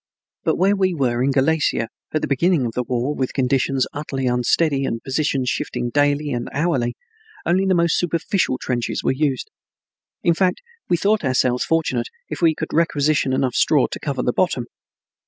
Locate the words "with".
3.13-3.33